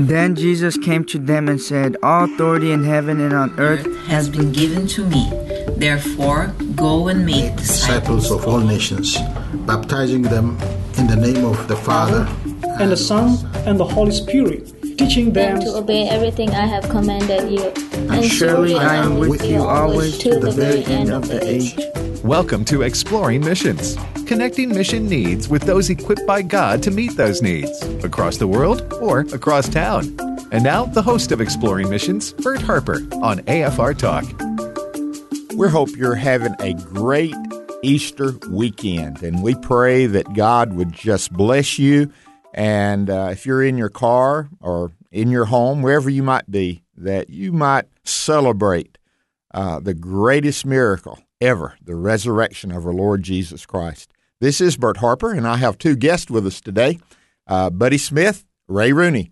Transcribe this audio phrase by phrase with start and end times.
[0.00, 4.30] Then Jesus came to them and said, All authority in heaven and on earth has
[4.30, 5.28] been given to me.
[5.76, 9.18] Therefore, go and make disciples of all nations,
[9.66, 10.56] baptizing them
[10.96, 12.26] in the name of the Father,
[12.80, 13.36] and the Son,
[13.66, 17.68] and the Holy Spirit, teaching them to obey everything I have commanded you.
[18.08, 21.76] And, and surely I am with you always to the very end of the age.
[22.24, 23.96] Welcome to Exploring Missions,
[24.26, 28.92] connecting mission needs with those equipped by God to meet those needs across the world
[29.00, 30.18] or across town.
[30.52, 34.26] And now, the host of Exploring Missions, Bert Harper, on AFR Talk.
[35.56, 37.34] We hope you're having a great
[37.82, 42.12] Easter weekend, and we pray that God would just bless you.
[42.52, 46.82] And uh, if you're in your car or in your home, wherever you might be,
[46.98, 48.98] that you might celebrate
[49.54, 54.12] uh, the greatest miracle ever the resurrection of our Lord Jesus Christ.
[54.40, 56.98] This is Bert Harper, and I have two guests with us today
[57.46, 59.30] uh, Buddy Smith, Ray Rooney.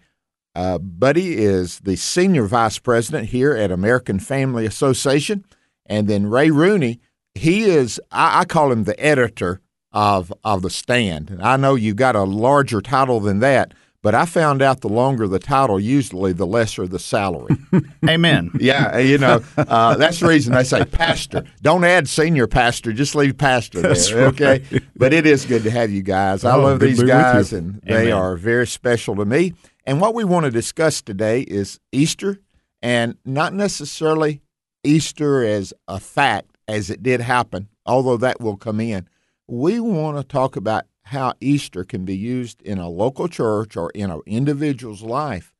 [0.54, 5.44] Uh, Buddy is the senior vice president here at American Family Association.
[5.86, 7.00] And then Ray Rooney,
[7.34, 9.60] he is, I, I call him the editor
[9.92, 11.30] of, of The Stand.
[11.30, 14.88] And I know you've got a larger title than that, but I found out the
[14.88, 17.56] longer the title, usually the lesser the salary.
[18.08, 18.50] Amen.
[18.58, 21.44] yeah, you know, uh, that's the reason they say pastor.
[21.62, 24.62] Don't add senior pastor, just leave pastor there, that's okay?
[24.70, 24.82] Right.
[24.94, 26.44] But it is good to have you guys.
[26.44, 28.04] I oh, love these guys, and Amen.
[28.04, 29.54] they are very special to me.
[29.84, 32.40] And what we want to discuss today is Easter,
[32.80, 34.42] and not necessarily
[34.84, 39.08] Easter as a fact, as it did happen, although that will come in.
[39.48, 43.90] We want to talk about how Easter can be used in a local church or
[43.90, 45.52] in an individual's life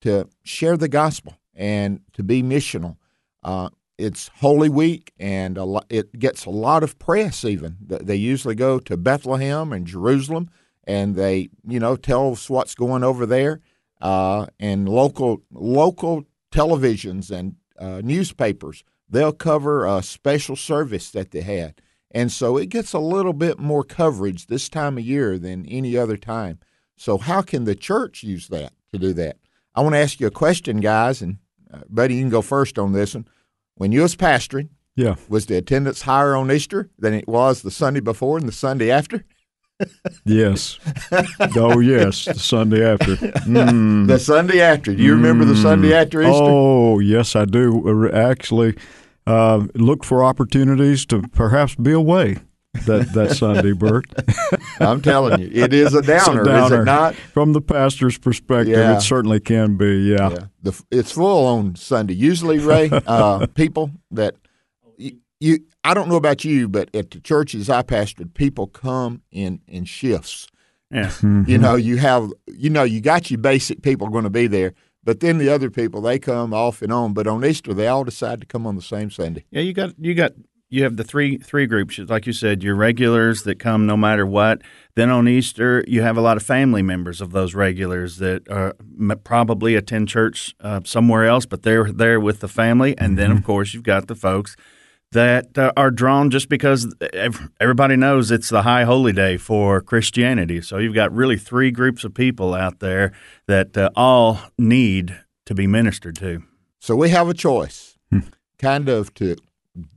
[0.00, 2.96] to share the gospel and to be missional.
[3.42, 7.44] Uh, it's Holy Week, and lot, it gets a lot of press.
[7.44, 10.48] Even they usually go to Bethlehem and Jerusalem,
[10.84, 13.60] and they, you know, tell us what's going over there.
[14.00, 21.42] Uh, and local local televisions and uh, newspapers they'll cover a special service that they
[21.42, 21.82] had.
[22.10, 25.96] And so it gets a little bit more coverage this time of year than any
[25.96, 26.58] other time.
[26.96, 29.38] So, how can the church use that to do that?
[29.74, 31.38] I want to ask you a question, guys, and
[31.72, 33.26] uh, Buddy, you can go first on this one.
[33.76, 37.70] When you was pastoring, yeah, was the attendance higher on Easter than it was the
[37.70, 39.24] Sunday before and the Sunday after?
[40.24, 40.78] yes.
[41.56, 42.26] Oh, yes.
[42.26, 43.16] The Sunday after.
[43.16, 44.06] Mm.
[44.06, 44.94] The Sunday after.
[44.94, 46.32] Do you remember the Sunday after Easter?
[46.34, 48.10] Oh, yes, I do.
[48.12, 48.76] Actually,
[49.30, 52.38] uh, look for opportunities to perhaps be away
[52.86, 54.06] that that Sunday, Bert.
[54.80, 57.14] I'm telling you, it is a downer, a downer, is it not?
[57.14, 58.96] From the pastor's perspective, yeah.
[58.96, 60.10] it certainly can be.
[60.10, 60.44] Yeah, yeah.
[60.62, 62.14] The, it's full on Sunday.
[62.14, 64.34] Usually, Ray, uh, people that
[64.96, 69.22] you, you, I don't know about you, but at the churches I pastored, people come
[69.30, 70.48] in in shifts.
[70.90, 71.44] Yeah, mm-hmm.
[71.46, 74.74] you know, you have, you know, you got your basic people going to be there
[75.02, 77.12] but then the other people they come off and on.
[77.12, 79.44] But on Easter, they all decide to come on the same Sunday.
[79.50, 80.32] Yeah, you got you got
[80.70, 84.24] you have the three three groups, like you said, your regulars that come no matter
[84.24, 84.62] what.
[84.94, 88.74] Then on Easter, you have a lot of family members of those regulars that are,
[89.24, 92.96] probably attend church uh, somewhere else, but they're there with the family.
[92.98, 93.46] And then, of mm-hmm.
[93.46, 94.56] course, you've got the folks
[95.12, 96.94] that uh, are drawn just because
[97.60, 100.60] everybody knows it's the high holy day for Christianity.
[100.60, 103.12] So you've got really three groups of people out there
[103.46, 106.42] that uh, all need to be ministered to.
[106.78, 108.20] So we have a choice, hmm.
[108.58, 109.36] kind of to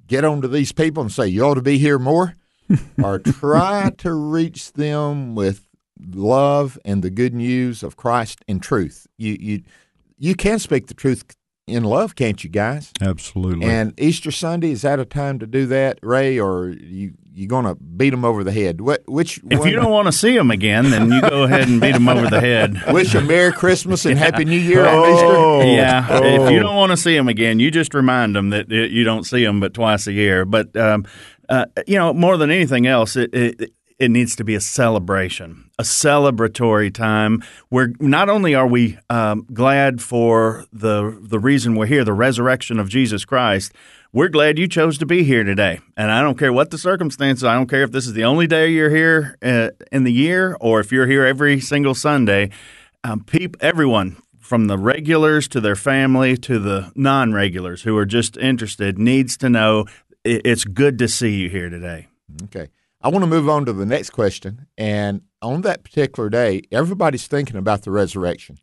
[0.07, 2.35] get onto these people and say, you ought to be here more,
[3.03, 5.67] or try to reach them with
[6.13, 9.05] love and the good news of Christ and truth.
[9.17, 9.63] You, you,
[10.17, 11.23] you can speak the truth
[11.67, 12.91] in love, can't you guys?
[13.01, 13.65] Absolutely.
[13.65, 17.65] And Easter Sunday is that a time to do that, Ray, or you you going
[17.65, 18.79] to beat them over the head?
[18.79, 19.67] What, which if one?
[19.67, 22.29] you don't want to see them again, then you go ahead and beat them over
[22.29, 22.79] the head.
[22.93, 24.25] Wish a Merry Christmas and yeah.
[24.25, 25.71] Happy New Year on oh, Easter.
[25.71, 26.23] Yeah, oh.
[26.23, 29.23] if you don't want to see them again, you just remind them that you don't
[29.23, 30.45] see them but twice a year.
[30.45, 31.05] But um,
[31.49, 35.62] uh, you know, more than anything else, it, it it needs to be a celebration,
[35.79, 41.87] a celebratory time where not only are we um, glad for the the reason we're
[41.87, 43.73] here, the resurrection of Jesus Christ.
[44.11, 47.43] We're glad you chose to be here today, and I don't care what the circumstances.
[47.43, 50.55] I don't care if this is the only day you're here uh, in the year,
[50.61, 52.51] or if you're here every single Sunday.
[53.03, 58.37] Um, peop- everyone from the regulars to their family to the non-regulars who are just
[58.37, 59.85] interested needs to know
[60.23, 62.07] it's good to see you here today.
[62.43, 62.69] Okay.
[63.03, 64.67] I want to move on to the next question.
[64.77, 68.57] And on that particular day, everybody's thinking about the resurrection.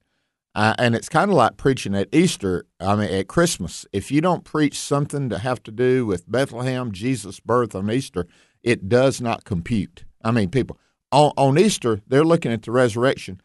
[0.54, 3.86] Uh, and it's kind of like preaching at Easter, I mean, at Christmas.
[3.92, 8.26] If you don't preach something to have to do with Bethlehem, Jesus' birth on Easter,
[8.62, 10.04] it does not compute.
[10.24, 10.78] I mean, people,
[11.12, 13.40] on, on Easter, they're looking at the resurrection.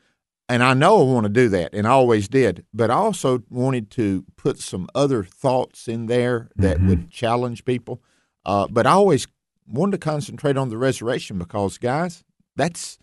[0.49, 2.65] and I know I want to do that, and I always did.
[2.73, 6.87] But I also wanted to put some other thoughts in there that Mm-hmm.
[6.87, 8.01] would challenge people.
[8.45, 9.27] Uh, but I always
[9.67, 12.23] wanted to concentrate on the resurrection because, guys,
[12.55, 12.97] that's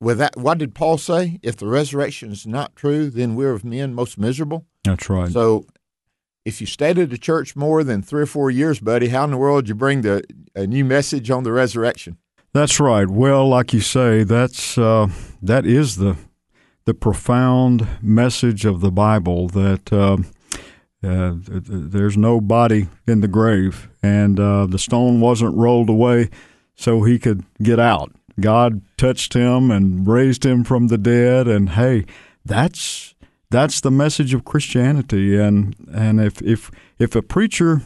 [0.00, 0.36] with that.
[0.36, 1.38] What did Paul say?
[1.42, 4.66] If the resurrection is not true, then we're of men most miserable.
[4.84, 5.30] That's right.
[5.30, 5.66] So,
[6.44, 9.30] if you stayed at the church more than three or four years, buddy, how in
[9.30, 12.18] the world you bring the a new message on the resurrection?
[12.52, 13.08] That's right.
[13.08, 15.08] Well, like you say, that's uh,
[15.40, 16.16] that is the
[16.84, 20.18] the profound message of the Bible that uh,
[21.02, 25.88] uh, th- th- there's no body in the grave, and uh, the stone wasn't rolled
[25.88, 26.30] away
[26.74, 28.12] so he could get out.
[28.40, 32.04] God touched him and raised him from the dead, and hey,
[32.44, 33.14] that's
[33.50, 35.38] that's the message of Christianity.
[35.38, 37.82] And and if if if a preacher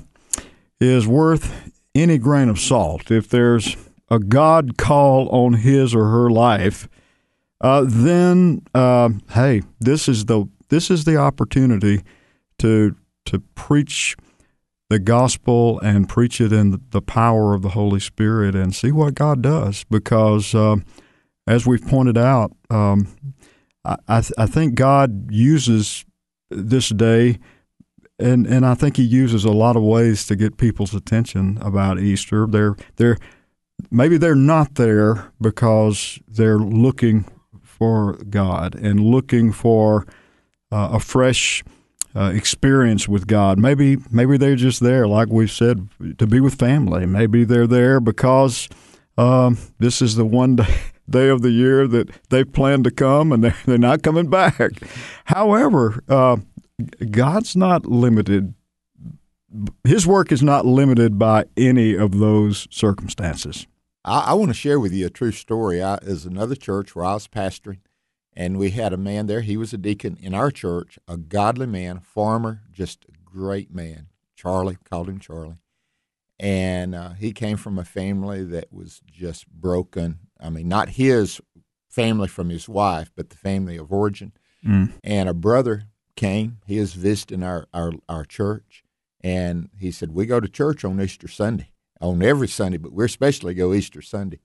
[0.80, 3.76] is worth any grain of salt, if there's
[4.10, 6.88] a God call on his or her life,
[7.60, 12.02] uh, then uh, hey, this is the this is the opportunity
[12.58, 12.94] to
[13.26, 14.16] to preach
[14.88, 19.14] the gospel and preach it in the power of the Holy Spirit and see what
[19.14, 19.84] God does.
[19.84, 20.76] Because uh,
[21.46, 23.08] as we've pointed out, um,
[23.84, 26.04] I I, th- I think God uses
[26.50, 27.38] this day
[28.18, 31.98] and and I think he uses a lot of ways to get people's attention about
[31.98, 32.46] Easter.
[32.46, 33.18] They're they're
[33.90, 37.26] maybe they're not there because they're looking
[37.62, 40.06] for God and looking for
[40.72, 41.62] uh, a fresh
[42.16, 43.58] uh, experience with God.
[43.58, 47.04] Maybe maybe they're just there, like we've said, to be with family.
[47.06, 48.68] Maybe they're there because
[49.18, 50.76] um, this is the one day.
[51.08, 54.72] Day of the year that they plan to come and they're, they're not coming back.
[55.26, 56.38] However, uh,
[57.12, 58.54] God's not limited.
[59.84, 63.68] His work is not limited by any of those circumstances.
[64.04, 65.82] I, I want to share with you a true story.
[65.82, 67.78] I is another church where I was pastoring,
[68.36, 69.40] and we had a man there.
[69.40, 74.08] He was a deacon in our church, a godly man, farmer, just a great man.
[74.34, 75.56] Charlie called him Charlie,
[76.38, 80.18] and uh, he came from a family that was just broken.
[80.38, 81.40] I mean, not his
[81.88, 84.32] family from his wife, but the family of origin.
[84.64, 84.92] Mm.
[85.02, 85.84] And a brother
[86.16, 86.58] came.
[86.66, 88.84] He was visiting our, our, our church,
[89.22, 93.06] and he said, "We go to church on Easter Sunday, on every Sunday, but we
[93.06, 94.40] especially go Easter Sunday."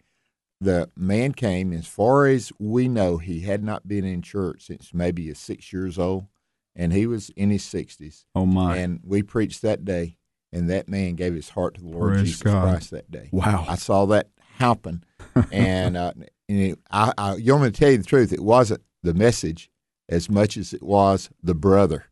[0.61, 1.73] The man came.
[1.73, 5.73] As far as we know, he had not been in church since maybe he six
[5.73, 6.27] years old,
[6.75, 8.25] and he was in his sixties.
[8.35, 8.77] Oh my!
[8.77, 10.17] And we preached that day,
[10.53, 12.61] and that man gave his heart to the Lord Praise Jesus God.
[12.61, 13.29] Christ that day.
[13.31, 13.65] Wow.
[13.67, 14.29] I saw that
[14.59, 15.03] happen,
[15.51, 16.13] and uh,
[16.47, 18.31] and it, I, I, you want me to tell you the truth?
[18.31, 19.71] It wasn't the message
[20.09, 22.05] as much as it was the brother,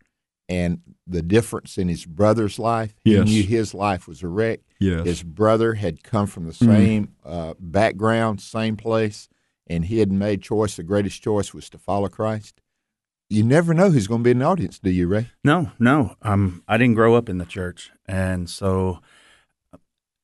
[0.47, 2.95] and the difference in his brother's life.
[3.03, 3.27] Yes.
[3.27, 4.61] He knew his life was a wreck.
[4.79, 5.05] Yes.
[5.05, 6.65] His brother had come from the Mm.
[6.65, 9.27] same uh, background, same place,
[9.67, 10.75] and he had made choice.
[10.75, 12.61] The greatest choice was to follow Christ.
[13.29, 15.29] You never know who's going to be in the audience, do you, Ray?
[15.43, 16.15] No, no.
[16.23, 19.01] Um, I didn't grow up in the church, and so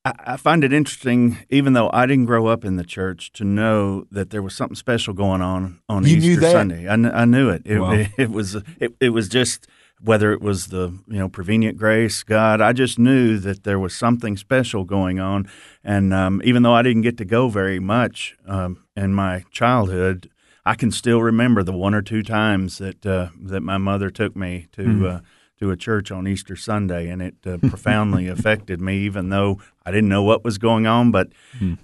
[0.03, 3.43] I, I find it interesting, even though I didn't grow up in the church, to
[3.43, 6.51] know that there was something special going on on You Easter knew that?
[6.51, 6.83] Sunday.
[6.87, 7.61] I, kn- I knew it.
[7.65, 7.91] It, Wow.
[7.91, 9.67] it, it was it, it was just
[10.01, 12.61] whether it was the you know prevenient grace, God.
[12.61, 15.47] I just knew that there was something special going on,
[15.83, 20.29] and um, even though I didn't get to go very much um, in my childhood.
[20.67, 24.35] I can still remember the one or two times that uh, that my mother took
[24.35, 25.15] me to Mm.
[25.17, 25.19] uh,
[25.59, 28.97] to a church on Easter Sunday, and it uh, profoundly affected me.
[29.05, 31.27] Even though I didn't know what was going on, but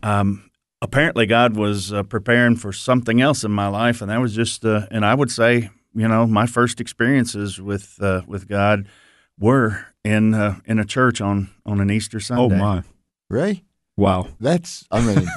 [0.02, 0.50] um,
[0.82, 4.66] apparently God was uh, preparing for something else in my life, and that was just.
[4.66, 8.88] Uh, and I would say, you know, my first experiences with uh, with God
[9.40, 12.56] were in uh, in a church on on an Easter Sunday.
[12.56, 12.84] oh my!
[13.30, 13.64] Ray?
[13.98, 14.30] Wow!
[14.40, 15.28] That's, I mean,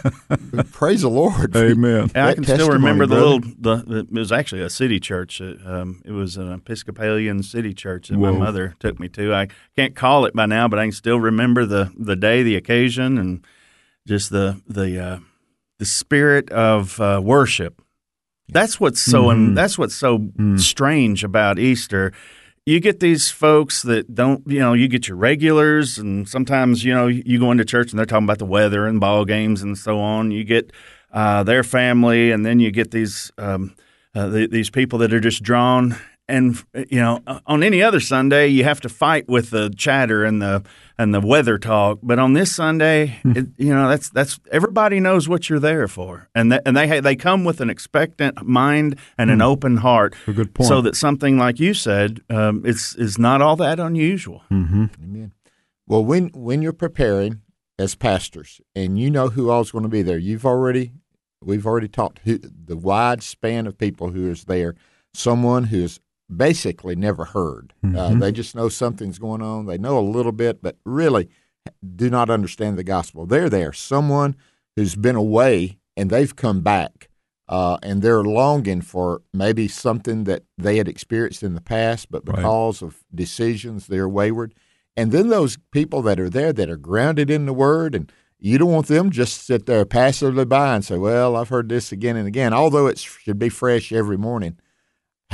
[0.73, 1.55] praise the Lord.
[1.57, 2.11] Amen.
[2.15, 3.31] I can still testimony, remember the brother.
[3.31, 3.85] little.
[3.85, 5.41] The, it was actually a city church.
[5.41, 8.33] It, um, it was an Episcopalian city church that Whoa.
[8.33, 9.35] my mother took me to.
[9.35, 12.57] I can't call it by now, but I can still remember the the day, the
[12.57, 13.45] occasion, and
[14.07, 15.19] just the the uh,
[15.79, 17.83] the spirit of uh, worship.
[18.49, 19.25] That's what's so.
[19.25, 19.55] Mhm.
[19.55, 20.61] that's what's so Mm.
[20.61, 22.13] strange about Easter.
[22.67, 26.95] You get these folks that don't, you know, you get your regulars, and sometimes, you
[26.95, 29.77] know, you go into church and they're talking about the weather and ball games and
[29.77, 30.31] so on.
[30.31, 30.73] You get
[31.13, 33.73] uh, their family, and then you get these um,
[34.15, 35.97] uh, th- these people that are just drawn.
[36.27, 40.41] And you know, on any other Sunday, you have to fight with the chatter and
[40.41, 40.65] the
[40.97, 41.99] and the weather talk.
[42.03, 46.31] But on this Sunday, it, you know, that's that's everybody knows what you're there for,
[46.35, 50.15] and that, and they they come with an expectant mind and an open heart.
[50.27, 50.69] A good point.
[50.69, 54.43] So that something like you said, um, it's is not all that unusual.
[54.51, 54.85] Mm-hmm.
[55.03, 55.33] Amen.
[55.87, 57.43] Well, when when you're preparing
[57.79, 60.93] as pastors and you know who all's going to be there, you've already
[61.43, 64.75] we've already talked who, the wide span of people who is there.
[65.13, 66.01] someone who's
[66.35, 67.73] basically never heard.
[67.83, 68.21] Uh, Mhm.
[68.21, 69.67] they just know something's going on.
[69.67, 71.29] They know a little bit, but really
[71.97, 73.27] do not understand the gospel.
[73.27, 73.73] They're there.
[73.73, 74.37] Someone
[74.77, 77.09] who's been away and they've come back,
[77.49, 82.27] uh, and they're longing for maybe something that they had experienced in the past, but
[82.27, 82.37] Right.
[82.37, 84.55] because of decisions, they're wayward.
[84.97, 88.59] And then those people that are there that are grounded in the Word, and you
[88.59, 92.17] don't want them just sit there passively by and say, "Well, I've heard this again
[92.17, 94.57] and again," although it should be fresh every morning.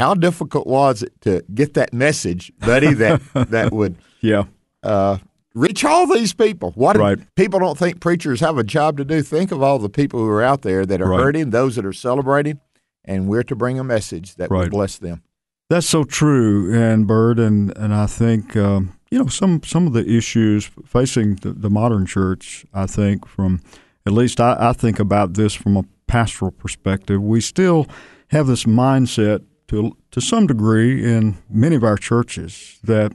[0.00, 2.94] How difficult was it to get that message, buddy?
[2.94, 4.44] That that would Yeah.
[4.82, 5.18] uh,
[5.54, 6.72] reach all these people.
[6.74, 7.18] What Right.
[7.36, 9.20] people don't think preachers have a job to do.
[9.20, 11.20] Think of all the people who are out there that are Right.
[11.20, 12.60] hurting, those that are celebrating,
[13.04, 15.20] and we're to bring a message that will bless them.
[15.68, 19.92] That's so true, and Bert, and and I think um, you know some some of
[19.92, 22.64] the issues facing the, the modern church.
[22.72, 23.60] I think from
[24.06, 27.22] at least I, I think about this from a pastoral perspective.
[27.22, 27.86] We still
[28.28, 33.12] have this mindset to to some degree in many of our churches that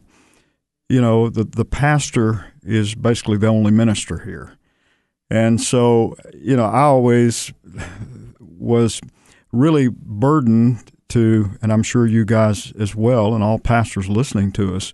[0.87, 4.57] you know the the pastor is basically the only minister here,
[5.29, 7.51] and so you know I always
[8.39, 9.01] was
[9.51, 14.75] really burdened to, and I'm sure you guys as well, and all pastors listening to
[14.75, 14.93] us,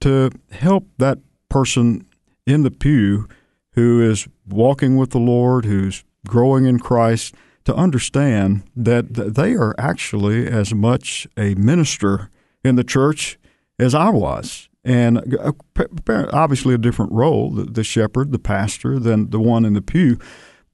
[0.00, 1.18] to help that
[1.50, 2.06] person
[2.46, 3.28] in the pew
[3.72, 7.34] who is walking with the Lord, who's growing in Christ,
[7.64, 12.30] to understand that they are actually as much a minister
[12.62, 13.38] in the church
[13.78, 14.68] as I was.
[14.84, 15.52] And uh,
[16.32, 20.18] obviously, a different role, the shepherd, the pastor, than the one in the pew.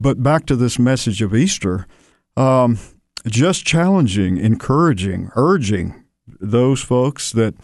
[0.01, 1.87] But back to this message of Easter,
[2.37, 2.79] um,
[3.27, 6.05] just challenging, encouraging, urging
[6.41, 7.55] those folks that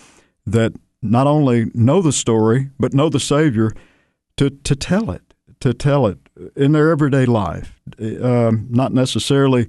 [0.45, 3.73] that not only know the story but know the Savior
[4.37, 7.81] to to tell it, to tell it in their everyday life.
[8.01, 9.69] Um, not necessarily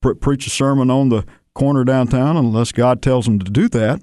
[0.00, 1.24] pre- preach a sermon on the
[1.54, 4.00] corner downtown unless God tells them to do that,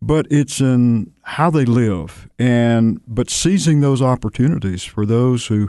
[0.00, 5.68] but it's in how they live and but seizing those opportunities for those who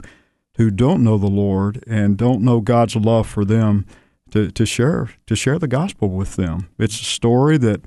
[0.57, 3.85] who don't know the Lord and don't know God's love for them
[4.31, 6.69] to, to share to share the gospel with them.
[6.77, 7.81] It's a story that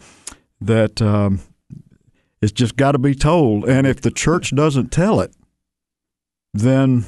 [0.61, 1.40] that um,
[2.40, 5.32] it's just got to be told, and if the church doesn't tell it,
[6.54, 7.04] then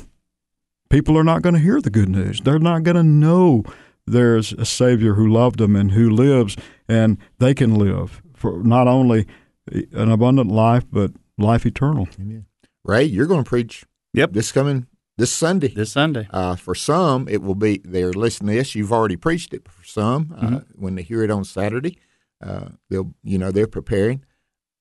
[0.94, 2.40] people are not going to hear the good news.
[2.40, 3.64] They're not going to know
[4.06, 6.56] there's a Savior who loved them and who lives,
[6.88, 9.26] and they can live for not only
[9.72, 12.06] an abundant life but life eternal.
[12.84, 13.84] Ray, you're going to preach.
[14.12, 14.34] Yep.
[14.34, 14.86] This coming
[15.18, 15.68] this Sunday.
[15.68, 16.28] This Sunday.
[16.30, 18.76] Uh, for some, it will be they're listening to this.
[18.76, 19.66] You've already preached it.
[19.68, 20.64] For some, uh, Mhm.
[20.76, 21.98] when they hear it on Saturday,
[22.40, 24.22] uh, they'll you know they're preparing.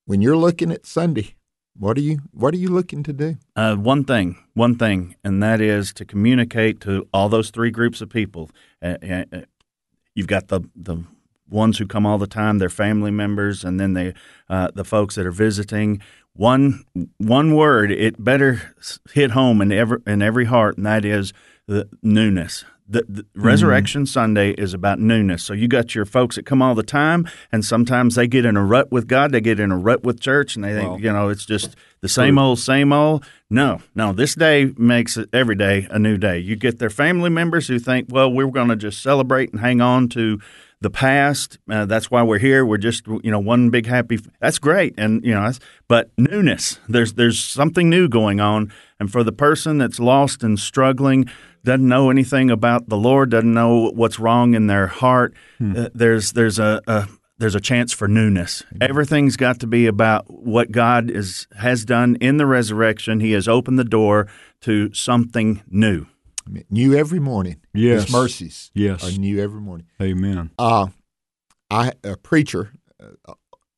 [0.04, 1.34] When you're looking at Sunday,
[1.78, 3.36] what are you what are you looking to do?
[3.56, 8.00] Uh, one thing, one thing, and that is to communicate to all those three groups
[8.00, 8.50] of people.
[8.82, 9.40] Uh, uh, uh,
[10.14, 11.04] you've got the the
[11.48, 14.14] ones who come all the time, their family members, and then they
[14.48, 16.00] uh, the folks that are visiting.
[16.32, 16.84] One
[17.18, 18.74] one word, it better
[19.12, 21.32] hit home in every in every heart, and that is
[21.66, 22.64] the newness.
[22.86, 25.42] The, the Resurrection Sunday is about newness.
[25.42, 28.58] So you got your folks that come all the time, and sometimes they get in
[28.58, 30.96] a rut with God, they get in a rut with church, and they think, Wow.
[30.98, 33.24] you know, it's just the same old, same old.
[33.48, 36.38] No, no, this day makes it every day a new day.
[36.38, 39.80] You get their family members who think, well, we're going to just celebrate and hang
[39.80, 40.38] on to
[40.82, 41.56] the past.
[41.70, 42.66] Uh, that's why we're here.
[42.66, 44.18] We're just, you know, one big happy.
[44.40, 46.78] That's great, and you know, that's, but newness.
[46.86, 51.30] There's there's something new going on, and for the person that's lost and struggling,
[51.64, 55.34] doesn't know anything about the Lord, doesn't know what's wrong in their heart.
[55.60, 58.62] Uh, there's there's a, a there's a chance for newness.
[58.80, 63.20] Everything's got to be about what God is has done in the resurrection.
[63.20, 64.28] He has opened the door
[64.62, 66.06] to something new.
[66.70, 67.56] New every morning.
[67.72, 68.04] Yes.
[68.04, 69.02] His mercies Yes.
[69.02, 69.86] are new every morning.
[70.00, 70.50] Amen.
[70.58, 70.88] Uh,
[71.70, 73.32] I a preacher, uh,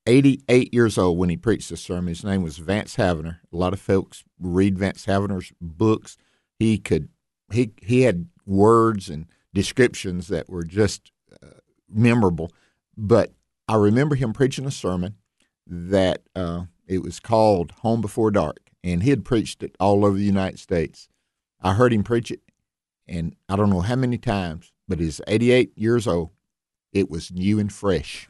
[0.07, 2.09] 88 years old when he preached this sermon.
[2.09, 3.39] His name was Vance Havner.
[3.53, 6.17] A lot of folks read Vance Havner's books.
[6.59, 7.09] He could
[7.53, 11.11] he he had words and descriptions that were just
[11.43, 12.53] uh, memorable.
[12.97, 13.33] But
[13.69, 15.17] I remember him preaching a sermon
[15.67, 20.17] that uh, it was called "Home Before Dark," and he had preached it all over
[20.17, 21.09] the United States.
[21.61, 22.41] I heard him preach it,
[23.09, 26.31] and I don't know how many times, but he's 88 years old.
[26.93, 28.27] It was new and fresh.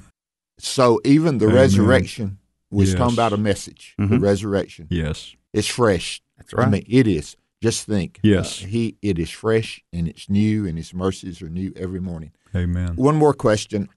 [0.58, 1.56] so even the Amen.
[1.56, 2.38] resurrection
[2.70, 2.98] was Yes.
[2.98, 3.94] talking about a message.
[3.98, 4.20] The Mhm.
[4.22, 4.86] resurrection.
[4.90, 5.34] Yes.
[5.52, 6.20] It's fresh.
[6.36, 6.66] That's right.
[6.66, 7.36] I mean, it is.
[7.62, 8.20] Just think.
[8.22, 8.62] Yes.
[8.62, 12.32] uh, he it is fresh and it's new, and his mercies are new every morning.
[12.54, 12.94] Amen.
[12.96, 13.88] One more question: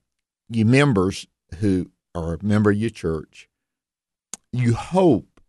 [0.50, 1.27] You members
[1.60, 3.48] who are a member of your church,
[4.51, 5.39] you hope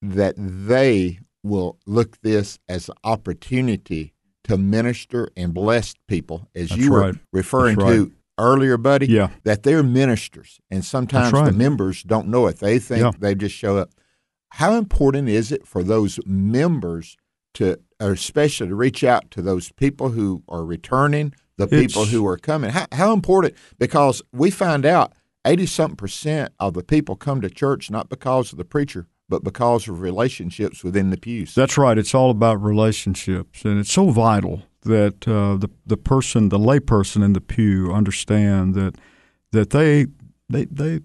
[0.00, 6.80] that they will look this as an opportunity to minister and bless people, as That's
[6.80, 7.14] you were right.
[7.32, 9.30] referring to earlier, buddy, Yeah.
[9.44, 11.46] that they're ministers, and sometimes right.
[11.46, 12.58] the members don't know it.
[12.58, 13.10] They think Yeah.
[13.18, 13.90] they just show up.
[14.50, 17.16] How important is it for those members
[17.54, 22.26] to, or especially to reach out to those people who are returning, the people who
[22.26, 22.70] are coming?
[22.70, 23.54] How, how important?
[23.78, 25.12] Because we find out
[25.44, 29.44] eighty something percent of the people come to church not because of the preacher, but
[29.44, 31.54] because of relationships within the pews.
[31.54, 31.98] That's right.
[31.98, 37.24] It's all about relationships, and it's so vital that uh, the the person, the layperson
[37.24, 38.96] in the pew, understand that
[39.52, 40.06] that they
[40.48, 41.00] they they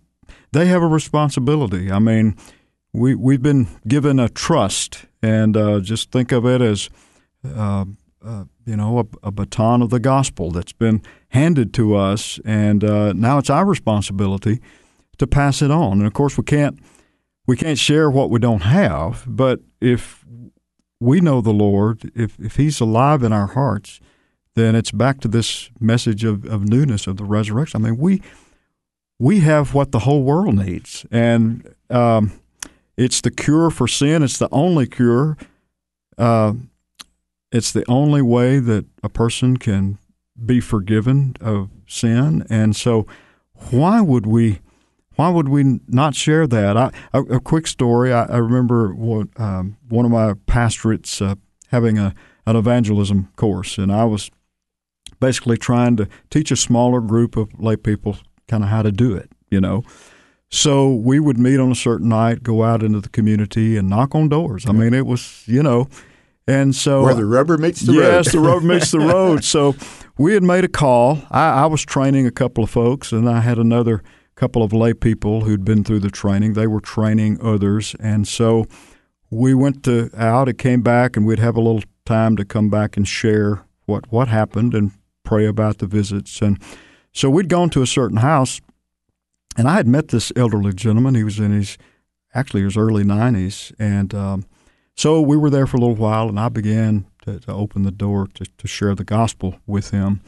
[0.52, 1.92] they have a responsibility.
[1.92, 2.36] I mean,
[2.94, 6.90] we we've been given a trust, and uh, just think of it as
[7.44, 7.86] uh,
[8.24, 12.84] uh, you know a, a baton of the gospel that's been handed to us, and
[12.84, 14.62] uh, now it's our responsibility
[15.18, 15.94] to pass it on.
[15.94, 16.80] And of course, we can't
[17.48, 20.24] we can't share what we don't have, but if
[21.00, 24.00] we know the Lord, if if He's alive in our hearts,
[24.56, 27.84] then it's back to this message of, of newness of the resurrection.
[27.84, 28.22] I mean, we
[29.18, 32.32] we have what the whole world needs, and um,
[32.98, 34.24] it's the cure for sin.
[34.24, 35.38] It's the only cure.
[36.18, 36.54] Uh,
[37.52, 40.00] it's the only way that a person can
[40.44, 43.06] be forgiven of sin, and so
[43.70, 44.60] why would we?
[45.16, 46.76] Why would we not share that?
[46.76, 48.12] I, a, a quick story.
[48.12, 51.36] I, I remember one, um, one of my pastorates uh,
[51.68, 54.32] having a an evangelism course, and I was
[55.20, 59.16] basically trying to teach a smaller group of lay people kind of how to do
[59.16, 59.30] it.
[59.50, 59.84] You know,
[60.54, 64.14] so we would meet on a certain night, go out into the community, and knock
[64.14, 64.66] on doors.
[64.68, 65.88] I mean, it was you know,
[66.48, 68.00] and so Where the rubber meets the road.
[68.02, 69.44] yes, the rubber meets the road.
[69.54, 69.76] So
[70.18, 71.20] we had made a call.
[71.32, 74.04] I, I was training a couple of folks, and I had another
[74.36, 76.54] couple of lay people who'd been through the training.
[76.54, 78.66] They were training others, and so
[79.30, 82.70] we went to out and came back, and we'd have a little time to come
[82.70, 84.92] back and share what what happened and
[85.24, 86.42] pray about the visits.
[86.42, 86.60] And
[87.12, 88.62] so we'd gone to a certain house,
[89.58, 91.16] and I had met this elderly gentleman.
[91.16, 91.78] He was in his
[92.34, 94.46] actually his early nineties, and um,
[94.96, 97.92] so we were there for a little while, and I began to, to open the
[97.92, 100.22] door to, to share the gospel with him.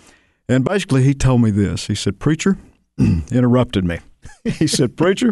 [0.48, 1.88] And basically, he told me this.
[1.88, 2.58] He said, "Preacher,"
[2.98, 4.00] interrupted me.
[4.44, 5.32] he said, "Preacher,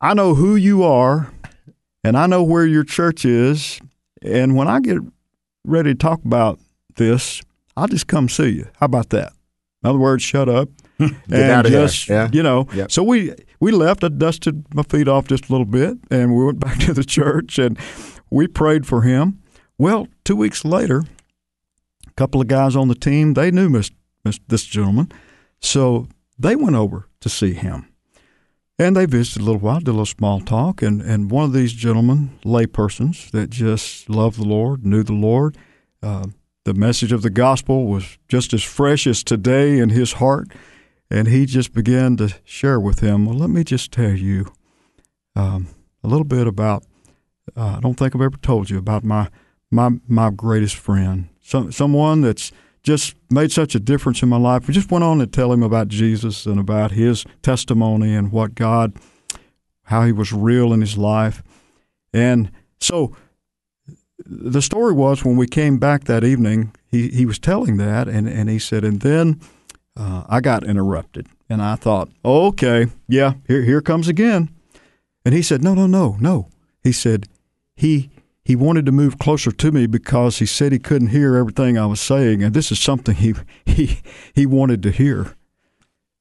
[0.00, 1.32] I know who you are,
[2.02, 3.80] and I know where your church is,
[4.20, 4.98] and when I get
[5.64, 6.58] ready to talk about
[6.96, 7.40] this,
[7.76, 8.68] I'll just come see you.
[8.78, 9.32] How about that?
[9.82, 11.82] In other words, shut up." And out of here.
[11.86, 12.28] just Yeah.
[12.32, 12.90] you know, Yep.
[12.92, 14.04] so we we left.
[14.04, 17.04] I dusted my feet off just a little bit, and we went back to the
[17.04, 17.78] church and
[18.30, 19.38] we prayed for him.
[19.78, 21.04] Well, two weeks later,
[22.06, 23.90] a couple of guys on the team they knew Miss,
[24.24, 25.10] Miss, this gentleman,
[25.60, 27.86] so they went over to see him,
[28.78, 31.52] and they visited a little while, did a little small talk, and and one of
[31.52, 35.56] these gentlemen, lay persons that just loved the Lord, knew the Lord.
[36.02, 36.26] Uh,
[36.64, 40.48] the message of the gospel was just as fresh as today in his heart
[41.12, 43.26] and he just began to share with him.
[43.26, 44.50] Well, let me just tell you
[45.36, 45.68] um,
[46.02, 46.84] a little bit about.
[47.54, 49.28] Uh, I don't think I've ever told you about my
[49.70, 52.50] my my greatest friend, some someone that's
[52.82, 54.66] just made such a difference in my life.
[54.66, 58.54] We just went on to tell him about Jesus and about his testimony and what
[58.54, 58.94] God,
[59.84, 61.42] how he was real in his life,
[62.14, 63.14] and so
[64.24, 68.28] the story was when we came back that evening, he, he was telling that, and,
[68.28, 69.40] and he said, and then
[69.96, 74.50] uh, I got interrupted, and I thought, okay, yeah, here here comes again,
[75.24, 76.48] and he said, no, no, no, no.
[76.82, 77.26] He said
[77.76, 78.10] he
[78.44, 81.86] he wanted to move closer to me because he said he couldn't hear everything I
[81.86, 83.34] was saying, and this is something he
[83.66, 84.00] he
[84.34, 85.36] he wanted to hear,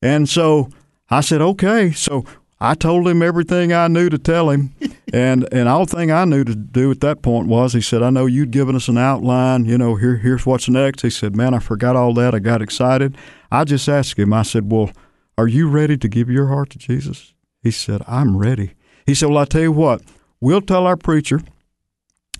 [0.01, 0.69] and so
[1.09, 2.25] I said, okay, so.
[2.63, 4.75] I told him everything I knew to tell him,
[5.13, 8.11] and and all thing I knew to do at that point was he said, "I
[8.11, 9.65] know you'd given us an outline.
[9.65, 12.35] You know, here here's what's next." He said, "Man, I forgot all that.
[12.35, 13.17] I got excited.
[13.51, 14.31] I just asked him.
[14.31, 14.91] I said, "Well,
[15.39, 18.73] are you ready to give your heart to Jesus?" He said, "I'm ready."
[19.07, 20.03] He said, "Well, I tell you what,
[20.39, 21.41] we'll tell our preacher,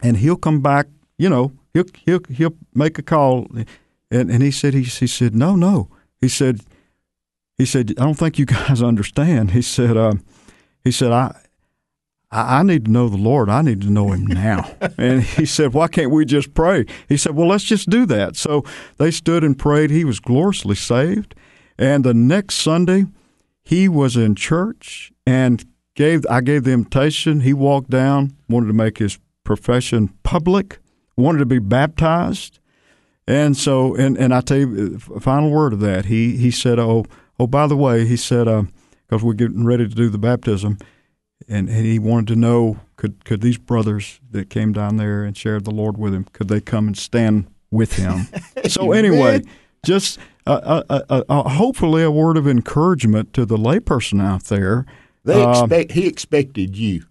[0.03, 0.85] and he'll come back.
[1.17, 3.47] You know, he'll he'll he'll make a call."
[4.11, 6.61] And and he said he he said, "No, no." He said
[7.61, 10.13] he said, "I don't think you guys understand." He said, uh,
[10.83, 11.35] "He said I."
[12.31, 13.49] I I need to know the Lord.
[13.49, 14.71] I need to know Him now.
[14.97, 16.85] and he said, Why can't we just pray?
[17.09, 18.37] He said, Well, let's just do that.
[18.37, 18.63] So
[18.97, 19.91] they stood and prayed.
[19.91, 21.35] He was gloriously saved.
[21.77, 23.05] And the next Sunday,
[23.63, 27.41] he was in church and gave I gave the invitation.
[27.41, 30.79] He walked down, wanted to make his profession public,
[31.17, 32.59] wanted to be baptized.
[33.27, 36.79] And so, and, and I tell you, the final word of that, he, he said,
[36.79, 37.05] Oh,
[37.41, 38.45] oh, by the way, he said,
[39.07, 40.77] because we're getting ready to do the baptism,
[41.47, 45.35] and, and he wanted to know could could these brothers that came down there and
[45.35, 48.27] shared the Lord with him could they come and stand with him?
[48.67, 49.41] so anyway,
[49.83, 54.85] just uh, uh, uh, hopefully a word of encouragement to the layperson out there.
[55.23, 57.05] They expect he expected you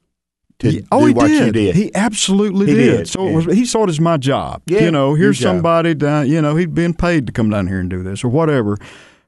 [0.60, 1.46] to oh, do he what did.
[1.46, 1.74] you did.
[1.74, 2.96] He absolutely He did.
[2.98, 3.36] did, So it yeah.
[3.36, 4.62] was, he saw it as my job.
[4.66, 6.28] Yeah, you know, here's somebody down.
[6.28, 8.78] You know, he'd been paid to come down here and do this or whatever.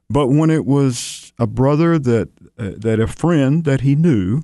[0.09, 4.41] But when it was a brother that uh, that a friend that he knew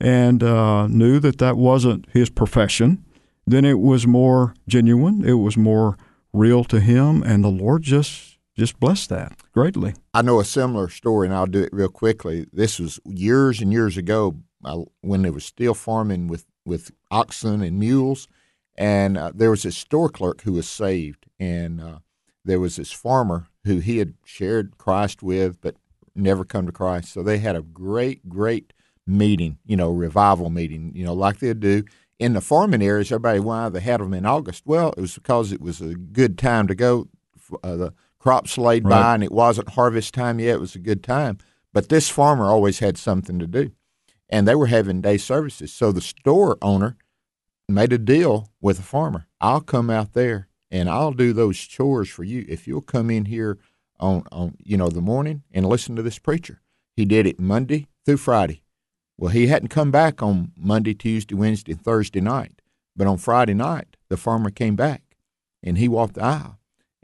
[0.00, 3.04] and uh, knew that that wasn't his profession,
[3.46, 5.24] then it was more genuine.
[5.24, 5.96] It was more
[6.32, 9.94] real to him, and the Lord just just blessed that greatly.
[10.14, 12.46] I know a similar story, and I'll do it real quickly.
[12.52, 14.36] This was years and years ago
[15.02, 18.28] when they were still farming with, with oxen and mules.
[18.78, 21.98] And uh, there was this store clerk who was saved, and uh,
[22.44, 25.76] there was this farmer who he had shared Christ with, but
[26.14, 27.12] never come to Christ.
[27.12, 28.72] So they had a great, great
[29.06, 31.84] meeting, you know, revival meeting, you know, like they do
[32.18, 33.12] in the farming areas.
[33.12, 34.62] Everybody, why they had them in August?
[34.66, 37.08] Well, it was because it was a good time to go.
[37.62, 40.56] Uh, the crops laid by, and it wasn't harvest time yet.
[40.56, 41.38] It was a good time.
[41.72, 43.70] But this farmer always had something to do,
[44.28, 45.72] and they were having day services.
[45.72, 46.96] So the store owner
[47.68, 49.28] made a deal with the farmer.
[49.40, 53.24] I'll come out there and I'll do those chores for you if you'll come in
[53.26, 53.58] here
[53.98, 56.60] on on you know the morning and listen to this preacher.
[56.94, 58.62] He did it Monday through Friday.
[59.18, 62.60] Well, he hadn't come back on Monday, Tuesday, Wednesday, and Thursday night,
[62.94, 65.16] but on Friday night the farmer came back
[65.62, 66.58] and he walked the aisle.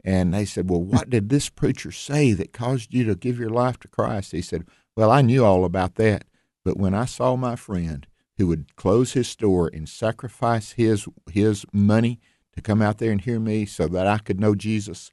[0.05, 3.49] And they said, Well, what did this preacher say that caused you to give your
[3.49, 4.33] life to Christ?
[4.33, 6.25] He said, Well, I knew all about that.
[6.63, 8.05] But when I saw my friend
[8.37, 12.19] who would close his store and sacrifice his his money
[12.55, 15.11] to come out there and hear me so that I could know Jesus,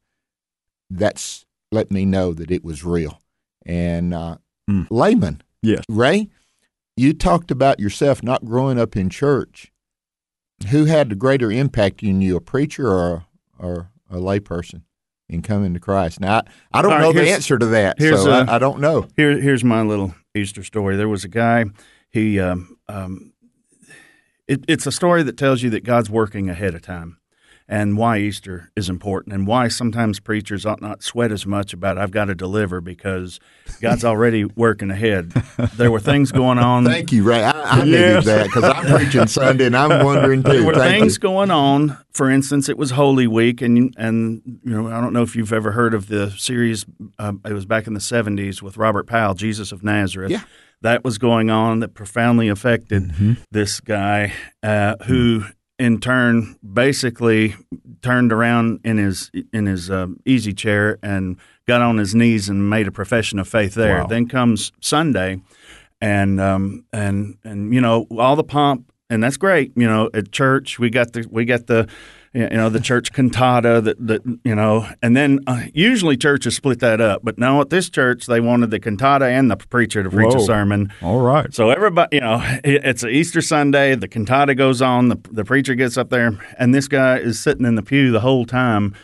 [0.88, 3.20] that's let me know that it was real.
[3.64, 4.36] And uh,
[4.68, 4.86] Mm.
[4.90, 5.82] layman, Yes.
[5.88, 6.28] Ray,
[6.96, 9.72] you talked about yourself not growing up in church.
[10.70, 13.26] Who had the greater impact on you, a preacher or a,
[13.58, 14.82] or a layperson
[15.28, 16.20] in coming to Christ?
[16.20, 16.38] Now,
[16.72, 19.08] I, I don't right, know the answer to that, so I don't know.
[19.16, 20.96] Here, here's my little Easter story.
[20.96, 21.64] There was a guy.
[22.10, 23.32] He, um, um,
[24.46, 27.18] it, it's a story that tells you that God's working ahead of time,
[27.70, 31.96] and why Easter is important, and why sometimes preachers ought not sweat as much about
[31.98, 33.38] I've got to deliver because
[33.80, 35.30] God's already working ahead.
[35.76, 36.84] There were things going on.
[36.84, 37.44] Thank you, Ray.
[37.44, 40.50] I, I needed that because I'm preaching Sunday and I'm wondering too.
[40.50, 41.20] There were Thank things you.
[41.20, 41.96] going on.
[42.12, 45.52] For instance, it was Holy Week, and and you know I don't know if you've
[45.52, 46.84] ever heard of the series.
[47.20, 50.32] Um, it was back in the '70s with Robert Powell, Jesus of Nazareth.
[50.32, 50.42] Yeah.
[50.82, 53.32] that was going on that profoundly affected Mm-hmm.
[53.52, 54.32] this guy,
[54.64, 55.44] uh, who
[55.80, 57.56] in turn basically
[58.02, 62.68] turned around in his in his um, easy chair and got on his knees and
[62.68, 64.02] made a profession of faith there.
[64.02, 64.06] Wow.
[64.06, 65.40] Then comes Sunday,
[66.00, 69.72] and um, and and you know all the pomp and that's great.
[69.74, 71.88] You know, at church we got the we got the
[72.32, 76.78] you know the church cantata that that you know, and then uh, usually churches split
[76.80, 77.22] that up.
[77.24, 80.42] But now at this church they wanted the cantata and the preacher to preach Whoa.
[80.42, 80.92] a sermon.
[81.02, 81.52] All right.
[81.52, 83.94] So everybody, you know, it- it's an Easter Sunday.
[83.96, 85.08] The cantata goes on.
[85.08, 88.20] The the preacher gets up there, and this guy is sitting in the pew the
[88.20, 88.94] whole time,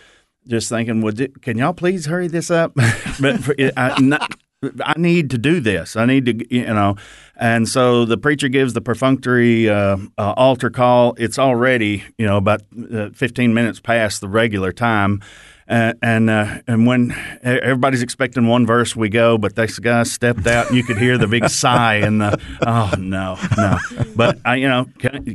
[0.46, 2.74] just thinking, "Would you, can y'all please hurry this up?"
[3.20, 5.96] but I, not, I need to do this.
[5.96, 6.96] I need to, you know.
[7.36, 11.14] And so the preacher gives the perfunctory uh, uh, altar call.
[11.18, 15.22] It's already, you know, about uh, 15 minutes past the regular time.
[15.68, 20.68] And uh, and when everybody's expecting one verse, we go, but this guy stepped out,
[20.68, 23.76] and you could hear the big sigh and the oh no no.
[24.14, 24.86] But I, you know,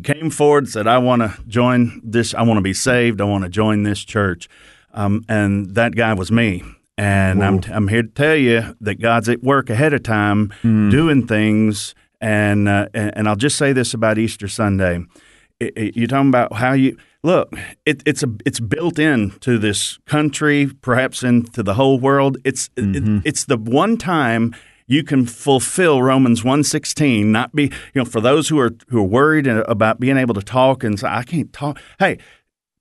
[0.04, 2.34] came forward, said, I want to join this.
[2.34, 3.20] I want to be saved.
[3.20, 4.48] I want to join this church.
[4.94, 6.64] Um, and that guy was me.
[7.02, 11.26] And I'm, I'm here to tell you that God's at work ahead of time, doing
[11.28, 11.96] things.
[12.20, 15.04] And, uh, and and I'll just say this about Easter Sunday:
[15.60, 17.52] It- it- you're talking about how you look.
[17.86, 22.38] It, it's a it's built into this country, perhaps into the whole world.
[22.44, 24.54] It's it, it's the one time
[24.86, 29.04] you can fulfill Romans 1:16 not be you know for those who are who are
[29.20, 32.18] worried about being able to talk and say I can't talk hey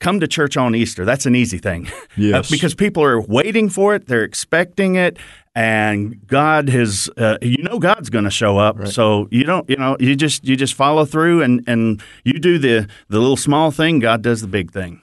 [0.00, 1.04] come to church on Easter.
[1.04, 1.88] That's an easy thing.
[2.16, 2.50] Yes.
[2.50, 4.06] Uh, because people are waiting for it.
[4.06, 5.16] They're expecting it.
[5.54, 8.88] And God has uh, you know God's going to show up.
[8.88, 12.58] So you don't you know you just you just follow through and and you do
[12.58, 14.00] the the little small thing.
[14.00, 15.00] God does the big thing.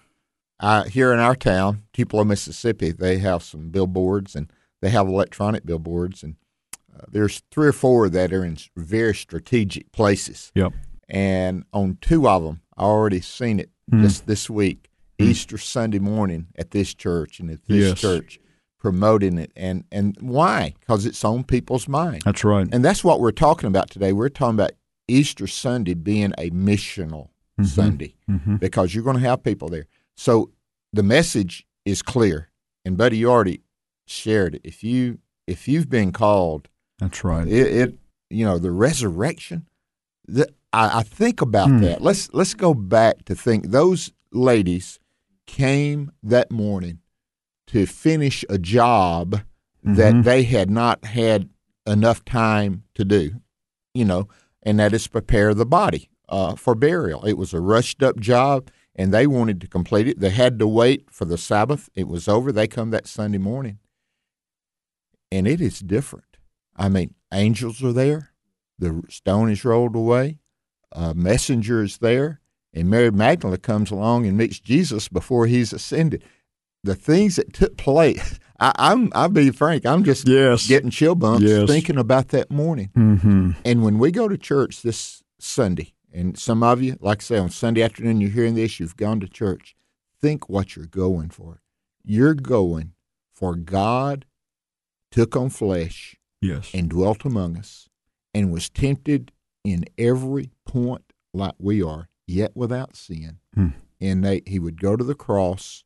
[0.59, 5.65] Uh, here in our town, Tupelo, Mississippi, they have some billboards and they have electronic
[5.65, 6.35] billboards, and
[6.93, 10.51] uh, there's three or four that are in very strategic places.
[10.55, 10.73] Yep.
[11.09, 14.03] And on two of them, I already seen it Hmm.
[14.03, 15.25] just this week, hmm.
[15.25, 17.99] Easter Sunday morning at this church and at this Yes.
[17.99, 18.39] church,
[18.79, 19.51] promoting it.
[19.55, 20.73] And and why?
[20.79, 22.23] Because it's on people's mind.
[22.25, 22.67] That's right.
[22.71, 24.13] And that's what we're talking about today.
[24.13, 24.71] We're talking about
[25.07, 27.63] Easter Sunday being a missional mm-hmm.
[27.63, 28.57] Sunday mm-hmm.
[28.57, 29.87] because you're going to have people there.
[30.15, 30.51] So
[30.93, 32.49] the message is clear.
[32.85, 33.61] And, buddy, you already
[34.05, 34.61] shared it.
[34.63, 36.69] If you if you've been called,
[36.99, 37.47] that's right.
[37.47, 37.95] It, it
[38.29, 39.67] you know the resurrection.
[40.27, 41.79] The, I, I think about hmm.
[41.79, 42.01] that.
[42.01, 44.99] Let's let's go back to think those ladies
[45.47, 46.99] came that morning
[47.67, 49.95] to finish a job mm-hmm.
[49.95, 51.49] that they had not had
[51.87, 53.41] enough time to do,
[53.93, 54.27] you know,
[54.61, 57.25] and that is prepare the body uh, for burial.
[57.25, 60.19] It was a rushed up job, and they wanted to complete it.
[60.19, 61.89] They had to wait for the Sabbath.
[61.95, 62.51] It was over.
[62.51, 63.79] They come that Sunday morning,
[65.31, 66.37] and it is different.
[66.75, 68.29] I mean, angels are there.
[68.77, 70.37] The stone is rolled away.
[70.91, 72.39] A messenger is there,
[72.73, 76.23] and Mary Magdalene comes along and meets Jesus before he's ascended.
[76.83, 80.67] The things that took place, I, am I'll be frank, I'm just yes.
[80.67, 81.69] getting chill bumps yes.
[81.69, 82.89] thinking about that morning.
[82.95, 83.51] Mm-hmm.
[83.65, 87.37] And when we go to church this Sunday, and some of you, like I say,
[87.37, 89.75] on Sunday afternoon, you're hearing this, you've gone to church.
[90.19, 91.61] Think what you're going for.
[92.03, 92.93] You're going
[93.33, 94.25] for God
[95.11, 96.71] took on flesh yes.
[96.73, 97.89] and dwelt among us
[98.33, 99.31] and was tempted
[99.67, 103.39] in every point like we are, yet without sin.
[103.53, 103.69] Hmm.
[103.99, 105.83] And they, he would go to the cross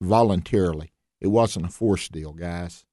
[0.00, 0.92] voluntarily.
[1.20, 2.84] It wasn't a forced deal, guys.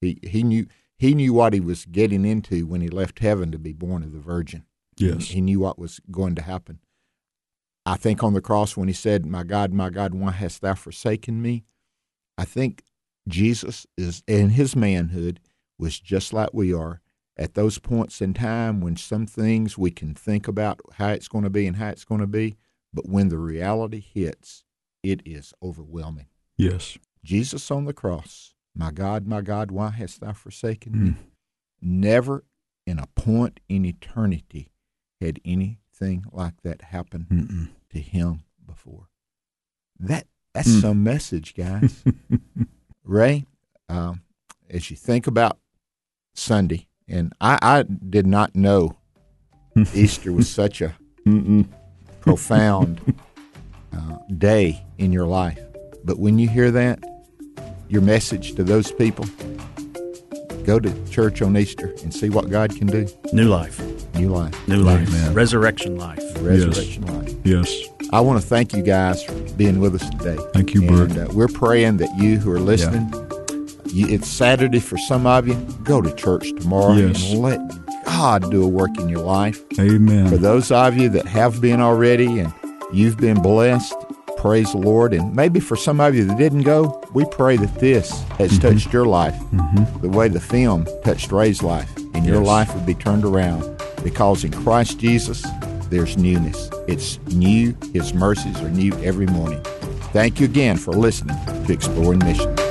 [0.00, 0.66] He he knew
[0.98, 4.12] he knew what he was getting into when he left heaven to be born of
[4.12, 4.64] the Virgin.
[4.98, 6.80] Yes, he, he knew what was going to happen.
[7.86, 10.74] I think on the cross when he said, "My God, my God, why hast thou
[10.74, 11.64] forsaken me?"
[12.36, 12.82] I think
[13.26, 15.40] Jesus is in his manhood
[15.78, 17.00] was just like we are
[17.36, 21.44] at those points in time when some things we can think about how it's going
[21.44, 22.56] to be and how it's going to be,
[22.92, 24.64] but when the reality hits,
[25.02, 26.26] it is overwhelming.
[26.56, 26.96] Yes.
[27.22, 31.00] Jesus on the cross, my God, my God, why hast thou forsaken mm.
[31.02, 31.14] me?
[31.82, 32.44] Never
[32.86, 34.70] in a point in eternity
[35.20, 37.68] had anything like that happen Mm-mm.
[37.90, 39.08] to him before.
[39.98, 40.80] That that's mm.
[40.80, 42.02] some message, guys.
[43.04, 43.46] Ray,
[43.88, 44.22] um,
[44.70, 45.58] as you think about
[46.34, 48.96] Sunday, and I, I did not know
[49.94, 50.96] Easter was such a
[52.20, 53.14] profound
[53.92, 55.60] uh, day in your life.
[56.04, 57.00] But when you hear that,
[57.88, 59.26] your message to those people,
[60.64, 63.08] go to church on Easter and see what God can do.
[63.32, 63.80] New life.
[64.14, 64.68] New life.
[64.68, 65.08] New life.
[65.08, 65.34] Amen.
[65.34, 66.22] Resurrection life.
[66.40, 67.12] Resurrection yes.
[67.12, 67.36] life.
[67.44, 67.82] Yes.
[68.12, 70.36] I want to thank you guys for being with us today.
[70.52, 71.16] Thank you, Bert.
[71.16, 73.25] Uh, we're praying that you who are listening, yeah.
[73.88, 77.32] It's Saturday for some of you, go to church tomorrow yes.
[77.32, 77.60] and let
[78.04, 79.62] God do a work in your life.
[79.78, 80.28] Amen.
[80.28, 82.52] For those of you that have been already and
[82.92, 83.94] you've been blessed,
[84.36, 85.12] praise the Lord.
[85.12, 88.68] And maybe for some of you that didn't go, we pray that this has mm-hmm.
[88.68, 90.00] touched your life mm-hmm.
[90.00, 94.44] the way the film touched Ray's life, and your life would be turned around because
[94.44, 95.44] in Christ Jesus,
[95.90, 96.70] there's newness.
[96.86, 97.76] It's new.
[97.92, 99.62] His mercies are new every morning.
[100.12, 102.65] Thank you again for listening to Exploring Missions.